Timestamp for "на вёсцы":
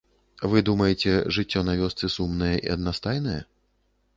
1.67-2.05